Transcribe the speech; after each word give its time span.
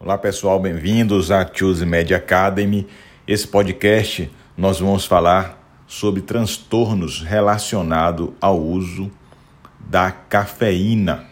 Olá 0.00 0.16
pessoal, 0.16 0.60
bem-vindos 0.60 1.32
à 1.32 1.44
Choose 1.52 1.84
Media 1.84 2.18
Academy. 2.18 2.86
Esse 3.26 3.48
podcast 3.48 4.30
nós 4.56 4.78
vamos 4.78 5.04
falar 5.04 5.60
sobre 5.88 6.22
transtornos 6.22 7.20
relacionados 7.20 8.30
ao 8.40 8.62
uso 8.62 9.10
da 9.80 10.12
cafeína. 10.12 11.24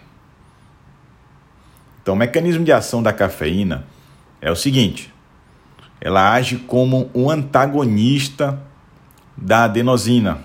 Então, 2.02 2.14
o 2.14 2.16
mecanismo 2.16 2.64
de 2.64 2.72
ação 2.72 3.00
da 3.00 3.12
cafeína 3.12 3.86
é 4.40 4.50
o 4.50 4.56
seguinte: 4.56 5.14
ela 6.00 6.32
age 6.32 6.56
como 6.56 7.08
um 7.14 7.30
antagonista 7.30 8.60
da 9.36 9.62
adenosina. 9.62 10.40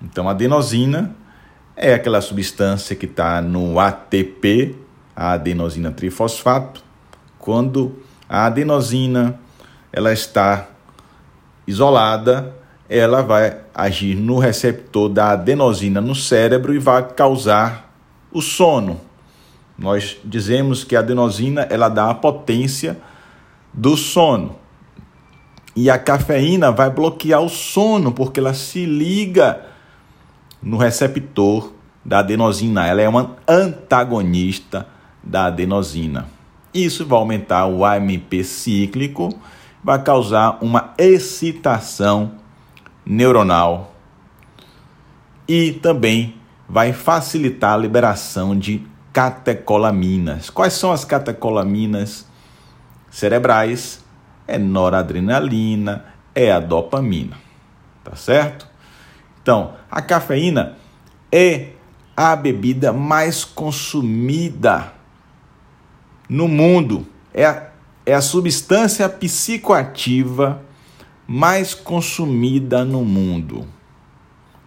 Então, 0.00 0.28
a 0.28 0.30
adenosina 0.30 1.16
é 1.74 1.94
aquela 1.94 2.20
substância 2.20 2.94
que 2.94 3.06
está 3.06 3.42
no 3.42 3.80
ATP, 3.80 4.76
a 5.16 5.32
adenosina 5.32 5.90
trifosfato, 5.90 6.83
quando 7.44 7.96
a 8.26 8.46
adenosina 8.46 9.38
ela 9.92 10.14
está 10.14 10.66
isolada, 11.66 12.56
ela 12.88 13.20
vai 13.20 13.58
agir 13.74 14.14
no 14.14 14.38
receptor 14.38 15.10
da 15.10 15.32
adenosina 15.32 16.00
no 16.00 16.14
cérebro 16.14 16.72
e 16.72 16.78
vai 16.78 17.06
causar 17.06 17.94
o 18.32 18.40
sono. 18.40 18.98
Nós 19.78 20.16
dizemos 20.24 20.84
que 20.84 20.96
a 20.96 21.00
adenosina 21.00 21.66
ela 21.68 21.90
dá 21.90 22.08
a 22.08 22.14
potência 22.14 22.96
do 23.74 23.94
sono. 23.94 24.56
E 25.76 25.90
a 25.90 25.98
cafeína 25.98 26.72
vai 26.72 26.88
bloquear 26.88 27.42
o 27.42 27.50
sono 27.50 28.10
porque 28.10 28.40
ela 28.40 28.54
se 28.54 28.86
liga 28.86 29.66
no 30.62 30.78
receptor 30.78 31.74
da 32.02 32.20
adenosina. 32.20 32.86
Ela 32.86 33.02
é 33.02 33.08
uma 33.08 33.36
antagonista 33.46 34.86
da 35.22 35.44
adenosina. 35.44 36.32
Isso 36.74 37.06
vai 37.06 37.18
aumentar 37.18 37.66
o 37.66 37.84
AMP 37.84 38.42
cíclico, 38.42 39.28
vai 39.82 40.02
causar 40.02 40.58
uma 40.60 40.92
excitação 40.98 42.32
neuronal 43.06 43.94
e 45.46 45.72
também 45.72 46.34
vai 46.68 46.92
facilitar 46.92 47.74
a 47.74 47.76
liberação 47.76 48.58
de 48.58 48.84
catecolaminas. 49.12 50.50
Quais 50.50 50.72
são 50.72 50.90
as 50.90 51.04
catecolaminas 51.04 52.26
cerebrais? 53.08 54.02
É 54.46 54.58
noradrenalina, 54.58 56.04
é 56.34 56.50
a 56.50 56.58
dopamina. 56.58 57.36
Tá 58.02 58.16
certo? 58.16 58.66
Então, 59.40 59.74
a 59.90 60.02
cafeína 60.02 60.76
é 61.30 61.68
a 62.16 62.34
bebida 62.34 62.92
mais 62.92 63.44
consumida 63.44 64.92
no 66.28 66.48
mundo. 66.48 67.06
É 67.32 67.46
a, 67.46 67.68
é 68.06 68.14
a 68.14 68.20
substância 68.20 69.08
psicoativa 69.08 70.62
mais 71.26 71.74
consumida 71.74 72.84
no 72.84 73.04
mundo. 73.04 73.66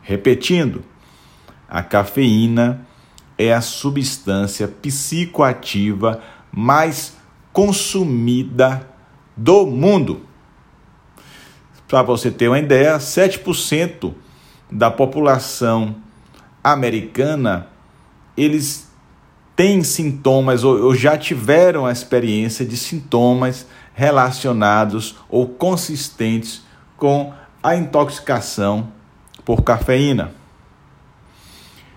Repetindo, 0.01 0.83
a 1.67 1.83
cafeína 1.83 2.85
é 3.37 3.53
a 3.53 3.61
substância 3.61 4.67
psicoativa 4.67 6.21
mais 6.51 7.15
consumida 7.53 8.87
do 9.35 9.65
mundo. 9.65 10.21
Para 11.87 12.01
você 12.01 12.31
ter 12.31 12.47
uma 12.47 12.59
ideia, 12.59 12.97
7% 12.97 14.13
da 14.71 14.91
população 14.91 15.95
americana 16.63 17.67
eles 18.35 18.86
têm 19.57 19.83
sintomas 19.83 20.63
ou, 20.63 20.79
ou 20.83 20.95
já 20.95 21.17
tiveram 21.17 21.87
a 21.87 21.91
experiência 21.91 22.63
de 22.63 22.77
sintomas 22.77 23.65
relacionados 23.95 25.15
ou 25.27 25.47
consistentes 25.47 26.61
com 26.95 27.33
a 27.63 27.75
intoxicação 27.75 28.89
por 29.43 29.63
cafeína. 29.63 30.31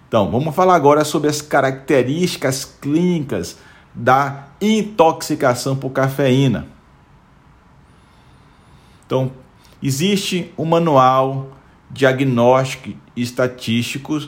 Então, 0.08 0.30
vamos 0.30 0.54
falar 0.54 0.74
agora 0.74 1.04
sobre 1.04 1.28
as 1.28 1.42
características 1.42 2.64
clínicas 2.64 3.58
da 3.94 4.46
intoxicação 4.58 5.76
por 5.76 5.90
cafeína. 5.90 6.66
Então, 9.04 9.30
existe 9.82 10.50
um 10.56 10.64
manual 10.64 11.50
diagnóstico 11.90 12.88
e 13.14 13.22
estatístico 13.22 14.18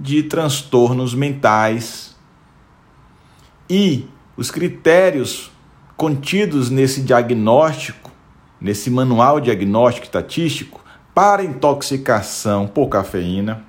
de 0.00 0.24
transtornos 0.24 1.14
mentais 1.14 2.13
e 3.68 4.06
os 4.36 4.50
critérios 4.50 5.50
contidos 5.96 6.70
nesse 6.70 7.00
diagnóstico, 7.02 8.10
nesse 8.60 8.90
manual 8.90 9.40
diagnóstico 9.40 10.06
estatístico 10.06 10.84
para 11.14 11.44
intoxicação 11.44 12.66
por 12.66 12.88
cafeína, 12.88 13.64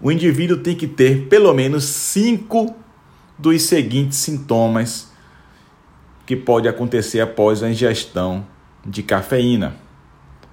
o 0.00 0.10
indivíduo 0.10 0.56
tem 0.56 0.74
que 0.74 0.86
ter 0.86 1.28
pelo 1.28 1.52
menos 1.52 1.84
cinco 1.84 2.74
dos 3.38 3.62
seguintes 3.62 4.18
sintomas 4.18 5.10
que 6.24 6.34
pode 6.36 6.68
acontecer 6.68 7.20
após 7.20 7.62
a 7.62 7.70
ingestão 7.70 8.46
de 8.86 9.02
cafeína, 9.02 9.76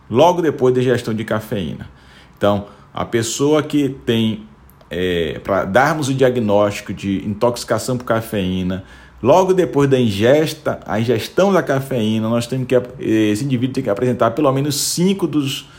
logo 0.09 0.41
depois 0.41 0.73
da 0.73 0.81
ingestão 0.81 1.13
de 1.13 1.23
cafeína. 1.23 1.89
Então, 2.35 2.67
a 2.93 3.05
pessoa 3.05 3.63
que 3.63 3.89
tem 3.89 4.47
é, 4.89 5.39
para 5.43 5.65
darmos 5.65 6.09
o 6.09 6.13
diagnóstico 6.13 6.93
de 6.93 7.25
intoxicação 7.25 7.97
por 7.97 8.05
cafeína, 8.05 8.83
logo 9.21 9.53
depois 9.53 9.89
da 9.89 9.99
ingesta, 9.99 10.79
a 10.85 10.99
ingestão 10.99 11.51
da 11.51 11.61
cafeína, 11.61 12.29
nós 12.29 12.47
temos 12.47 12.67
que 12.67 12.75
esse 12.99 13.43
indivíduo 13.43 13.73
tem 13.73 13.83
que 13.83 13.89
apresentar 13.89 14.31
pelo 14.31 14.51
menos 14.51 14.75
cinco 14.75 15.27
dos, 15.27 15.69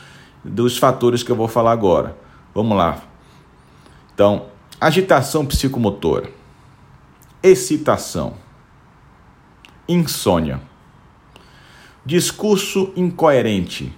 dos 0.44 0.76
fatores 0.76 1.22
que 1.22 1.30
eu 1.30 1.36
vou 1.36 1.48
falar 1.48 1.72
agora. 1.72 2.16
Vamos 2.54 2.76
lá. 2.76 3.02
Então, 4.14 4.46
agitação 4.80 5.46
psicomotora, 5.46 6.30
excitação, 7.42 8.34
insônia, 9.88 10.60
discurso 12.04 12.92
incoerente 12.96 13.92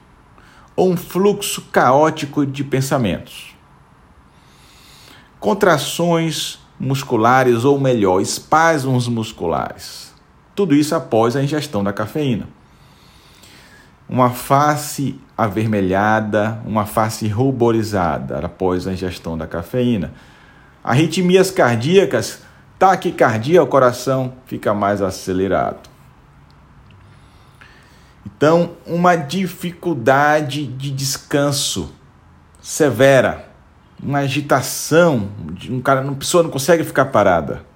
ou 0.77 0.91
um 0.91 0.97
fluxo 0.97 1.63
caótico 1.73 2.45
de 2.45 2.63
pensamentos 2.63 3.51
contrações 5.41 6.59
musculares 6.79 7.65
ou 7.65 7.81
melhor, 7.81 8.21
espasmos 8.21 9.09
musculares. 9.09 10.15
Tudo 10.55 10.75
isso 10.75 10.95
após 10.95 11.35
a 11.35 11.43
ingestão 11.43 11.83
da 11.83 11.93
cafeína. 11.93 12.47
Uma 14.09 14.31
face 14.31 15.19
avermelhada, 15.37 16.61
uma 16.67 16.85
face 16.85 17.27
ruborizada 17.27 18.39
após 18.39 18.87
a 18.87 18.93
ingestão 18.93 19.39
da 19.39 19.47
cafeína. 19.47 20.13
Arritmias 20.85 21.51
cardíacas, 21.51 22.43
taquicardia, 22.79 23.63
o 23.63 23.67
coração 23.67 24.35
fica 24.47 24.75
mais 24.75 25.01
acelerado. 25.01 25.89
Então, 28.27 28.73
uma 28.87 29.17
dificuldade 29.17 30.67
de 30.67 30.91
descanso 30.91 31.95
severa 32.61 33.50
uma 34.03 34.21
agitação, 34.21 35.29
um 35.69 35.79
cara, 35.81 36.01
uma 36.01 36.15
pessoa 36.15 36.43
não 36.43 36.49
consegue 36.51 36.83
ficar 36.85 37.05
parada. 37.07 37.67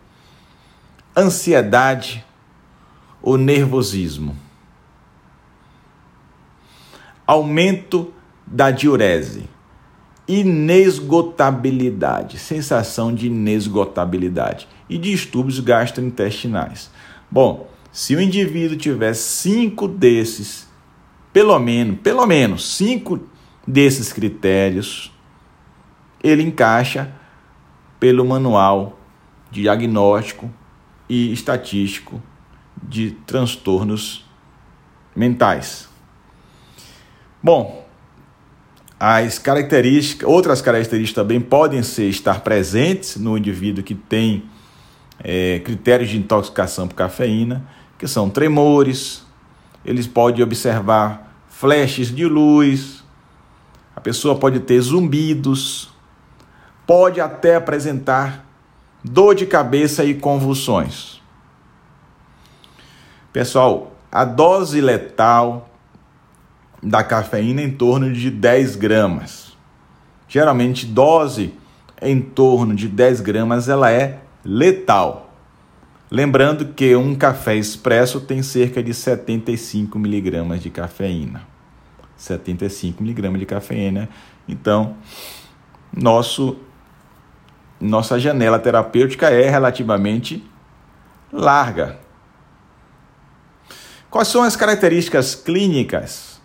Ansiedade 1.16 2.24
ou 3.22 3.36
nervosismo. 3.36 4.36
Aumento 7.26 8.12
da 8.46 8.70
diurese. 8.70 9.48
Inesgotabilidade, 10.26 12.38
sensação 12.38 13.14
de 13.14 13.26
inesgotabilidade 13.26 14.66
e 14.88 14.96
distúrbios 14.96 15.60
gastrointestinais. 15.60 16.90
Bom, 17.30 17.68
se 17.92 18.16
o 18.16 18.20
indivíduo 18.20 18.76
tiver 18.76 19.14
cinco 19.14 19.86
desses, 19.86 20.66
pelo 21.32 21.58
menos, 21.58 22.00
pelo 22.00 22.26
menos 22.26 22.74
cinco 22.74 23.20
desses 23.66 24.12
critérios, 24.12 25.13
ele 26.24 26.42
encaixa 26.42 27.12
pelo 28.00 28.24
manual 28.24 28.98
diagnóstico 29.50 30.50
e 31.08 31.32
estatístico 31.32 32.20
de 32.82 33.12
transtornos 33.26 34.24
mentais. 35.14 35.88
Bom, 37.42 37.86
as 38.98 39.38
características, 39.38 40.28
outras 40.28 40.62
características 40.62 41.22
também 41.22 41.40
podem 41.40 41.82
ser 41.82 42.08
estar 42.08 42.40
presentes 42.40 43.16
no 43.16 43.36
indivíduo 43.36 43.84
que 43.84 43.94
tem 43.94 44.44
é, 45.22 45.60
critérios 45.60 46.08
de 46.08 46.16
intoxicação 46.16 46.88
por 46.88 46.94
cafeína, 46.94 47.68
que 47.98 48.08
são 48.08 48.30
tremores, 48.30 49.24
eles 49.84 50.06
podem 50.06 50.42
observar 50.42 51.44
flashes 51.48 52.14
de 52.14 52.24
luz, 52.24 53.04
a 53.94 54.00
pessoa 54.00 54.36
pode 54.36 54.60
ter 54.60 54.80
zumbidos, 54.80 55.93
pode 56.86 57.20
até 57.20 57.56
apresentar 57.56 58.44
dor 59.02 59.34
de 59.34 59.46
cabeça 59.46 60.04
e 60.04 60.14
convulsões. 60.14 61.20
Pessoal, 63.32 63.92
a 64.10 64.24
dose 64.24 64.80
letal 64.80 65.68
da 66.82 67.02
cafeína 67.02 67.60
é 67.60 67.64
em 67.64 67.72
torno 67.72 68.12
de 68.12 68.30
10 68.30 68.76
gramas. 68.76 69.56
Geralmente, 70.28 70.86
dose 70.86 71.54
em 72.00 72.20
torno 72.20 72.74
de 72.74 72.88
10 72.88 73.20
gramas 73.20 73.68
ela 73.68 73.90
é 73.90 74.20
letal. 74.44 75.32
Lembrando 76.10 76.66
que 76.74 76.94
um 76.94 77.14
café 77.14 77.56
expresso 77.56 78.20
tem 78.20 78.42
cerca 78.42 78.82
de 78.82 78.94
75 78.94 79.98
miligramas 79.98 80.62
de 80.62 80.70
cafeína. 80.70 81.42
75 82.16 83.02
miligramas 83.02 83.40
de 83.40 83.46
cafeína. 83.46 84.08
Então, 84.46 84.96
nosso, 85.96 86.58
nossa 87.84 88.18
janela 88.18 88.58
terapêutica 88.58 89.28
é 89.28 89.48
relativamente 89.50 90.42
larga. 91.30 91.98
Quais 94.10 94.28
são 94.28 94.42
as 94.42 94.56
características 94.56 95.34
clínicas 95.34 96.40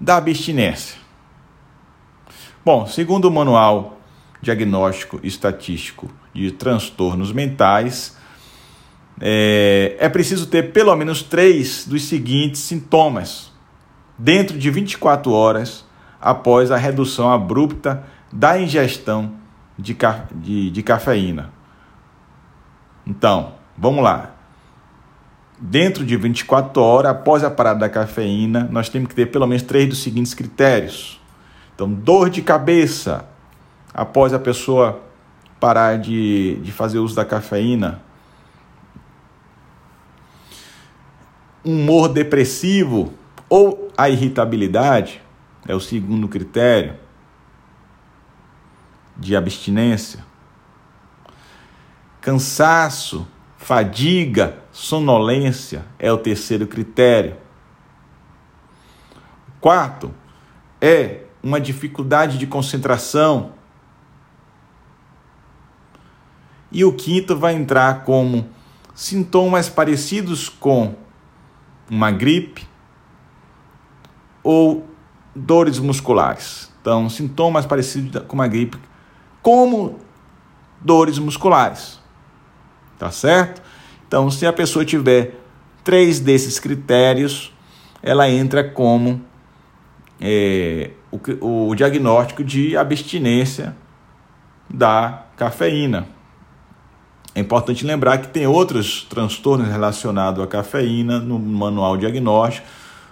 da 0.00 0.16
abstinência? 0.16 0.96
Bom, 2.64 2.86
segundo 2.86 3.24
o 3.24 3.30
Manual 3.30 3.98
Diagnóstico 4.40 5.18
Estatístico 5.22 6.08
de 6.32 6.52
Transtornos 6.52 7.32
Mentais, 7.32 8.16
é, 9.20 9.96
é 9.98 10.08
preciso 10.08 10.46
ter 10.46 10.70
pelo 10.72 10.94
menos 10.94 11.22
três 11.22 11.84
dos 11.86 12.04
seguintes 12.04 12.60
sintomas 12.60 13.50
dentro 14.16 14.56
de 14.56 14.70
24 14.70 15.32
horas 15.32 15.84
após 16.20 16.70
a 16.70 16.76
redução 16.76 17.32
abrupta 17.32 18.04
da 18.32 18.60
ingestão 18.60 19.47
de, 19.78 19.96
de, 20.34 20.70
de 20.70 20.82
cafeína. 20.82 21.52
Então, 23.06 23.54
vamos 23.76 24.02
lá. 24.02 24.34
Dentro 25.60 26.04
de 26.04 26.16
24 26.16 26.82
horas 26.82 27.12
após 27.12 27.44
a 27.44 27.50
parada 27.50 27.80
da 27.80 27.88
cafeína, 27.88 28.68
nós 28.70 28.88
temos 28.88 29.08
que 29.08 29.14
ter 29.14 29.26
pelo 29.26 29.46
menos 29.46 29.62
três 29.62 29.88
dos 29.88 30.02
seguintes 30.02 30.34
critérios. 30.34 31.20
Então, 31.74 31.90
dor 31.90 32.28
de 32.28 32.42
cabeça 32.42 33.24
após 33.94 34.34
a 34.34 34.38
pessoa 34.38 35.00
parar 35.58 35.98
de, 35.98 36.56
de 36.56 36.72
fazer 36.72 36.98
uso 36.98 37.14
da 37.14 37.24
cafeína. 37.24 38.02
Humor 41.64 42.08
depressivo 42.08 43.12
ou 43.48 43.90
a 43.96 44.08
irritabilidade 44.08 45.20
é 45.66 45.74
o 45.74 45.80
segundo 45.80 46.28
critério 46.28 46.94
de 49.18 49.34
abstinência. 49.34 50.24
Cansaço, 52.20 53.26
fadiga, 53.56 54.58
sonolência 54.70 55.84
é 55.98 56.12
o 56.12 56.18
terceiro 56.18 56.66
critério. 56.66 57.36
Quarto 59.60 60.14
é 60.80 61.24
uma 61.42 61.60
dificuldade 61.60 62.38
de 62.38 62.46
concentração. 62.46 63.52
E 66.70 66.84
o 66.84 66.92
quinto 66.92 67.36
vai 67.36 67.54
entrar 67.54 68.04
como 68.04 68.48
sintomas 68.94 69.68
parecidos 69.68 70.48
com 70.48 70.94
uma 71.90 72.10
gripe 72.10 72.68
ou 74.42 74.86
dores 75.34 75.78
musculares. 75.78 76.72
Então, 76.80 77.08
sintomas 77.08 77.64
parecidos 77.64 78.22
com 78.22 78.34
uma 78.34 78.48
gripe 78.48 78.78
como 79.42 79.98
dores 80.80 81.18
musculares. 81.18 82.00
Tá 82.98 83.10
certo? 83.10 83.62
Então, 84.06 84.30
se 84.30 84.46
a 84.46 84.52
pessoa 84.52 84.84
tiver 84.84 85.34
três 85.84 86.20
desses 86.20 86.58
critérios, 86.58 87.52
ela 88.02 88.28
entra 88.28 88.64
como 88.64 89.20
é, 90.20 90.90
o, 91.40 91.68
o 91.68 91.74
diagnóstico 91.74 92.42
de 92.42 92.76
abstinência 92.76 93.76
da 94.68 95.24
cafeína. 95.36 96.06
É 97.34 97.40
importante 97.40 97.84
lembrar 97.84 98.18
que 98.18 98.28
tem 98.28 98.46
outros 98.46 99.06
transtornos 99.08 99.68
relacionados 99.68 100.42
à 100.42 100.46
cafeína 100.46 101.18
no 101.20 101.38
manual 101.38 101.96
diagnóstico, 101.96 102.66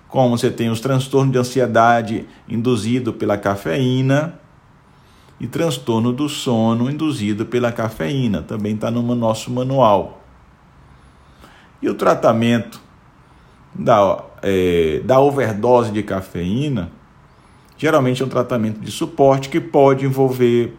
como 0.08 0.36
você 0.36 0.50
tem 0.50 0.68
os 0.68 0.80
transtornos 0.80 1.32
de 1.32 1.38
ansiedade 1.38 2.26
induzido 2.48 3.12
pela 3.12 3.36
cafeína, 3.36 4.38
e 5.38 5.46
transtorno 5.46 6.12
do 6.12 6.28
sono 6.28 6.90
induzido 6.90 7.44
pela 7.46 7.70
cafeína, 7.70 8.42
também 8.42 8.74
está 8.74 8.90
no 8.90 9.02
nosso 9.14 9.50
manual. 9.50 10.22
E 11.80 11.88
o 11.88 11.94
tratamento 11.94 12.80
da, 13.74 14.24
é, 14.42 15.00
da 15.04 15.20
overdose 15.20 15.92
de 15.92 16.02
cafeína 16.02 16.90
geralmente 17.76 18.22
é 18.22 18.24
um 18.24 18.28
tratamento 18.28 18.80
de 18.80 18.90
suporte 18.90 19.48
que 19.50 19.60
pode 19.60 20.06
envolver, 20.06 20.74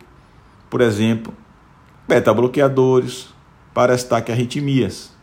por 0.69 0.81
exemplo, 0.81 1.33
beta-bloqueadores 2.07 3.30
para 3.74 3.94
estaque 3.94 4.31
arritmias. 4.31 5.15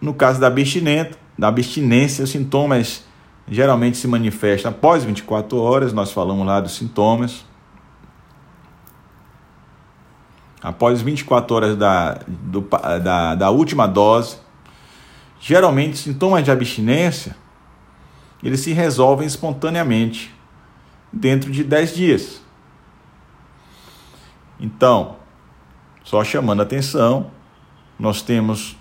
No 0.00 0.14
caso 0.14 0.40
da 0.40 0.46
abstinência, 0.46 1.16
da 1.38 1.48
abstinência, 1.48 2.24
os 2.24 2.30
sintomas 2.30 3.04
geralmente 3.48 3.96
se 3.96 4.08
manifesta 4.08 4.68
após 4.68 5.04
24 5.04 5.58
horas, 5.60 5.92
nós 5.92 6.12
falamos 6.12 6.46
lá 6.46 6.60
dos 6.60 6.74
sintomas. 6.74 7.44
Após 10.62 11.02
24 11.02 11.54
horas 11.54 11.76
da, 11.76 12.20
do, 12.26 12.62
da, 13.02 13.34
da 13.34 13.50
última 13.50 13.86
dose, 13.86 14.38
geralmente 15.38 15.98
sintomas 15.98 16.42
de 16.42 16.50
abstinência 16.50 17.36
eles 18.44 18.60
se 18.60 18.74
resolvem 18.74 19.26
espontaneamente 19.26 20.34
dentro 21.10 21.50
de 21.50 21.64
10 21.64 21.94
dias. 21.94 22.42
Então, 24.60 25.16
só 26.04 26.22
chamando 26.22 26.60
a 26.60 26.62
atenção, 26.62 27.30
nós 27.98 28.20
temos 28.20 28.76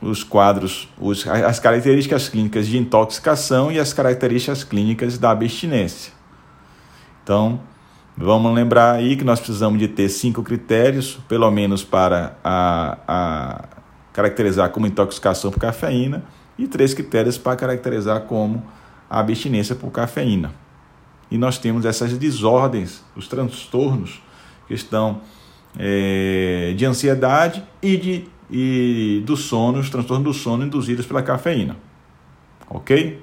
os 0.00 0.22
quadros, 0.22 0.88
os, 0.98 1.26
as 1.26 1.58
características 1.58 2.28
clínicas 2.28 2.66
de 2.66 2.78
intoxicação 2.78 3.70
e 3.72 3.78
as 3.78 3.92
características 3.92 4.62
clínicas 4.64 5.18
da 5.18 5.30
abstinência. 5.30 6.12
Então, 7.22 7.60
vamos 8.16 8.54
lembrar 8.54 8.94
aí 8.94 9.16
que 9.16 9.24
nós 9.24 9.40
precisamos 9.40 9.78
de 9.78 9.88
ter 9.88 10.08
cinco 10.08 10.42
critérios, 10.42 11.18
pelo 11.28 11.50
menos 11.50 11.82
para 11.82 12.36
a, 12.44 12.98
a 13.08 13.64
caracterizar 14.12 14.70
como 14.70 14.86
intoxicação 14.86 15.50
por 15.50 15.60
cafeína, 15.60 16.24
e 16.56 16.66
três 16.66 16.94
critérios 16.94 17.38
para 17.38 17.56
caracterizar 17.56 18.22
como 18.22 18.64
abstinência 19.08 19.74
por 19.74 19.90
cafeína. 19.90 20.52
E 21.30 21.38
nós 21.38 21.58
temos 21.58 21.84
essas 21.84 22.16
desordens, 22.16 23.04
os 23.14 23.28
transtornos 23.28 24.22
que 24.66 24.74
estão 24.74 25.20
é, 25.78 26.74
de 26.76 26.84
ansiedade 26.84 27.62
e 27.82 27.96
de 27.96 28.28
e 28.50 29.22
do 29.26 29.36
sono, 29.36 29.78
os 29.78 29.90
transtornos 29.90 30.24
do 30.24 30.32
sono 30.32 30.64
induzidos 30.64 31.06
pela 31.06 31.22
cafeína. 31.22 31.76
Ok? 32.68 33.22